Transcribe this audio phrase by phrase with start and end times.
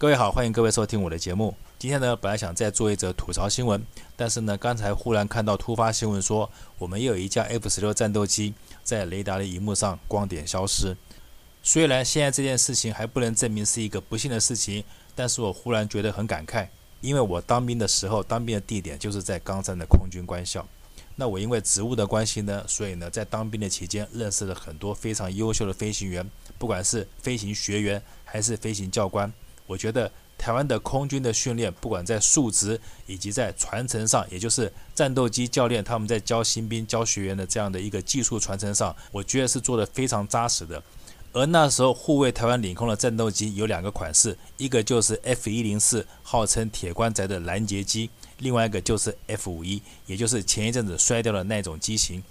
[0.00, 1.52] 各位好，欢迎各位收听我的节目。
[1.76, 3.84] 今天呢，本来想再做一则吐槽新闻，
[4.14, 6.48] 但是呢，刚才忽然看到突发新闻说，
[6.78, 10.96] 我们又有一架 F 十六战斗机在雷达的荧幕上光点消失。
[11.64, 14.84] 虽然现在这件事情还不能证明是一个不幸的事情，
[15.16, 16.68] 但是我忽然觉得很感慨，
[17.00, 20.64] 因为我当兵的时候，当兵的地点就是在冈山的空军官校。
[21.16, 26.24] 那我因为职务的关系呢，所以呢，在当兵的期间认识了很多非常优秀的飞行员，
[26.56, 29.32] 不管是飞行学员还是飞行教官。
[29.68, 40.82] 我觉得台湾的空军的训练，不管在数值以及在传承上，也就是战斗机教练他们在教新兵、教学员的这样的一个技术传承上，我觉得是做得非常扎实的。
[41.34, 48.08] 而那时候护卫台湾领空的战斗机有两个款式，一个就是 F 一零四，号称铁棺材的拦截机。
[48.38, 52.22] 另外一个就是 F 五一，也就是前一阵子摔掉的那种机型。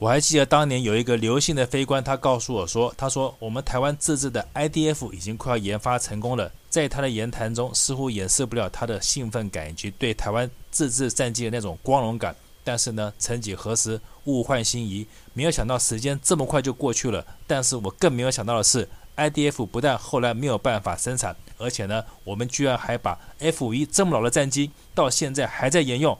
[0.00, 12.34] 我还记得当年有一个刘姓的飞官，他告诉我说：“他说我们台湾自制的 IDF 已经快要研发成功了。”在他的言谈中，似乎掩饰不了他的兴奋感以及对台湾自制战机的那种光荣感。
[12.64, 17.22] 但是呢，曾几何时，物换星移，没有想到时间这么快就过去了。
[17.46, 18.88] 但是我更没有想到的是。
[19.16, 26.16] IDF 不但后来没有办法生产，而且呢，我们居然还把 F-51 这么老的战机到现在还在沿用。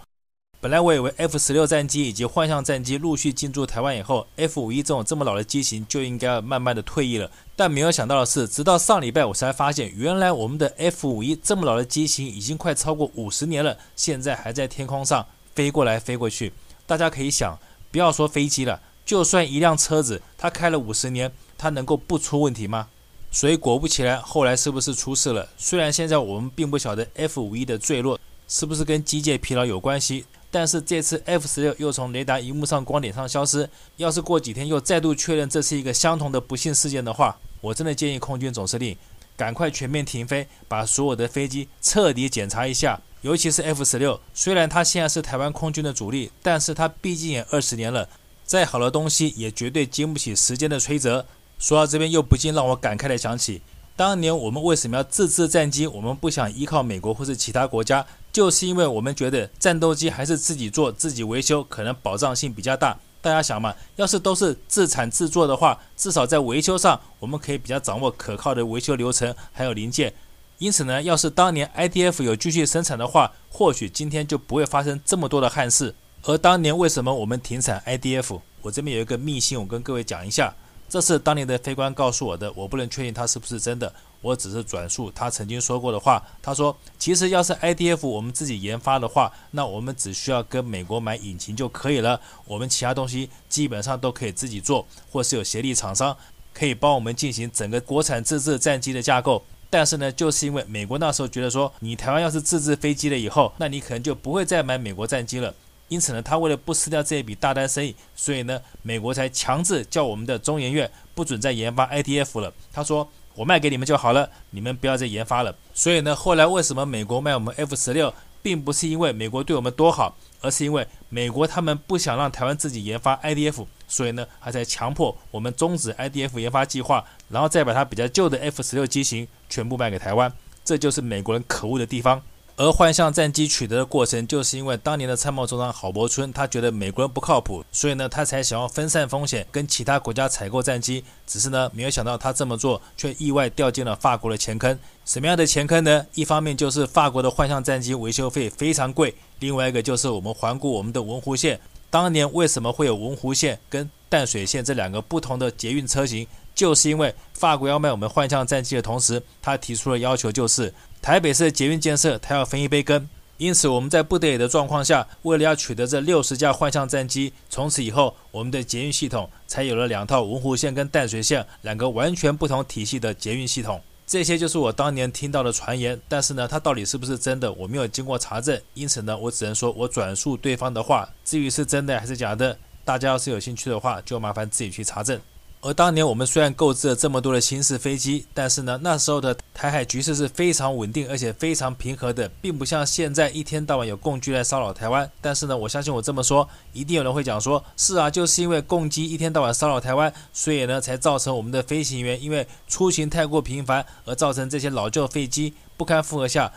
[0.63, 7.31] 本来我以为 F-16 战机以及幻象战机陆续进驻台湾以后，F-51 这种这么老的机型就应该要慢慢的退役了。
[7.57, 16.53] 但没有想到的是，直到上礼拜我才发现，原来我们的 F-51 这么老的机型已经快超过五十年了，现在还在天空上飞过来飞过去。
[16.87, 17.59] 大家可以想，
[17.91, 21.33] 不要说飞机了，就算一辆车子，它开了五十年。
[21.57, 22.89] 它能够不出问题吗？
[23.31, 25.49] 所以果不其然，后来是不是出事了？
[25.57, 28.19] 虽然现在我们并不晓得 F-51 的坠落
[28.49, 38.97] 是不是跟机械疲劳有关系，但是这次 F-16 又从雷达荧幕上光点上消失，要是过几天又再度确认这是一个相同的不幸事件的话，我真的建议空军总司令
[39.37, 48.09] 赶快全面停飞，把所有的飞机彻底检查一下，尤其是 F-16，虽然它现在是台湾空军的主力，但是它毕竟也二十年了，
[48.45, 51.25] 再好的东西也绝对经不起时间的摧折。
[51.59, 53.63] 说到这边，又不禁让我感慨地想起，
[53.95, 55.87] 当年我们为什么要自制战机？
[55.87, 62.97] 我们不想依靠美国或是其他国家，就是因为我们觉得战斗机还是自己做、自己维修，可能保障性比较大。
[63.23, 70.13] 大家想嘛，要是都是自产自做的话，至少在维修上，我们可以比较掌握可靠的维修流程还有零件。
[70.59, 75.95] 因此呢，要是当年 IDF 有继续生产的话，或许今天就不会发生这么多的憾事。
[76.23, 78.41] 而当年为什么我们停产 IDF？
[78.63, 80.55] 我这边有一个秘辛，我跟各位讲一下。
[80.89, 86.23] 这是当年的飞官告诉我的，我不能确定他是不是真的，我只是转述他曾经说过的话。
[86.43, 96.17] 他说：“其实要是 IDF 我们自己研发的话，那我们只需要跟美国买引擎就可以了，我们其他东西基本上都可以自己做，或是有协力厂商
[96.53, 99.43] 可以帮我们进行整个国产自制战机的架构。
[99.69, 105.55] 但是呢，就是因为美国那时候觉得说，你台湾要是自制飞机了以后，那你可能就不会再买美国战机了。”
[105.91, 112.53] 因此呢，他为了不失掉这一笔大单生意，所以呢，美国才强制叫我们的中研院不准再研发 IDF 了。
[112.73, 130.33] 他说：“我卖给你们就好了，你们不要再研发了。”所以呢，后来为什么美国卖我们 F 十六，并不是因为美国对我们多好，而是因为美国他们不想让台湾自己研发 IDF，所以呢，还在强迫我们终止 IDF 研发计划，然后再把它比较旧的 F 十六机型全部卖给台湾。
[130.63, 132.23] 这就是美国人可恶的地方。
[132.61, 141.03] 而幻象战机取得的过程，就是因为当年的参谋总长郝柏村，他觉得美国人不靠谱，所以呢，他才想要分散风险，跟其他国家采购战机。
[141.27, 144.79] 只是呢，没有想到他这么做，却意外掉进了法国的钱坑。
[145.07, 146.05] 什么样的钱坑呢？
[146.13, 151.59] 一方面就是法国的幻象战机维修费非常贵，另外一个就是我们环顾我们的文湖线，
[151.89, 156.27] 当年为什么会有文湖线跟淡水线这两个不同的捷运车型？
[156.53, 163.09] 就是因为法国要卖我们幻象战机的同时，他提出了要求，就是台北市的捷运建设他要分一杯羹。
[163.39, 173.81] 因此，我们在不得已的状况下，为了要取得这六十架幻象战机，从此以后，我们的捷运系统才有了两套文湖线跟淡水线两个完全不同体系的捷运系统。
[174.07, 178.61] 这些就是我当年听到的传言，但是呢，它到底是不是真的，我没有经过查证。
[178.75, 181.09] 因此呢，我只能说我转述对方的话。
[181.25, 185.19] 至于是真的还是假的，大家要是有兴趣的话，就麻烦自己去查证。
[185.63, 195.11] 而当年我们虽然购置了这么多的新式飞机，但是呢，那时候的台海局势是非常稳定，而且非常平和的，并不像现在一天到晚有共军来骚扰台湾。
[195.21, 206.51] 但是呢，我相信我这么说，一定有人会讲说，是啊，就是因为共机一天到晚骚扰台湾，所以呢，才造成我们的飞行员因为出行太过频繁，而造成这些老旧飞机不堪负荷下，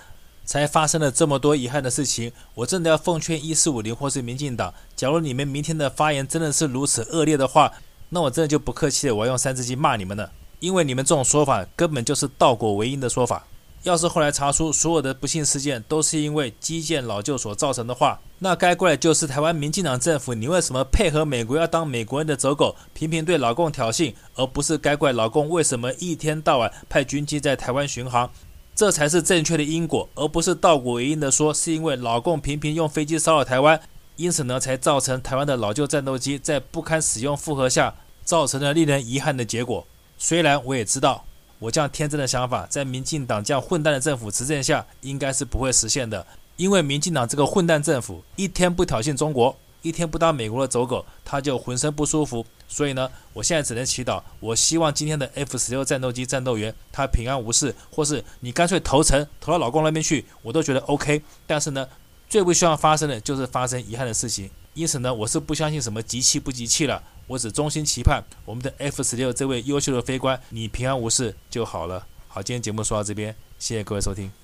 [0.46, 2.32] 才发生了这么多遗憾的事情。
[2.56, 7.74] 我真的要奉劝一四五零或是民进党，假如你们明天的发言真的是如此恶劣的话，
[8.13, 13.48] 那我真的就不客气了，我要用三字经骂你们了，因为你们这种说法根本就是倒果为因的说法。
[13.81, 20.36] 要是后来查出所有的不幸事件都是因为基建老旧所造成的话，那该怪的就是台湾民进党政府。
[20.36, 28.30] 你为什么配合美国要当美国人的走狗，频频对老共挑衅，而不是该怪老共为什么一天到晚派军机在台湾巡航？
[28.75, 33.81] 这才是正确的因果，而不是倒果为因的说是因为老共频频用飞机骚扰台湾，
[34.16, 37.94] 因此呢才造成台湾的老旧战斗机在不堪使用负荷下
[38.24, 39.86] 造成了令人遗憾的结果。
[40.18, 41.25] 虽然我也知道。
[41.60, 46.28] 我这样天真的想法，在民进党这样混蛋的政府执政下，应该是不会实现的。
[46.58, 52.46] 因为民进党这个混蛋政府，一天不挑衅中国，一天不当美国的走狗，他就浑身不舒服。
[52.68, 61.22] 所以呢，我现在只能祈祷，我希望今天的 F 十六战斗机战斗员他平安无事，或是你干脆投诚投到老公那边去，我都觉得 OK。
[61.48, 61.88] 但是呢，
[62.28, 64.50] 最不希望发生的就是发生遗憾的事情。
[64.74, 67.02] 因此呢，我是不相信什么集气不集气了。
[67.28, 72.06] 我只衷心期盼我们的 F 十六这位优秀的飞官，你平安无事就好了。
[72.28, 74.43] 好，今天节目说到这边，谢谢各位收听。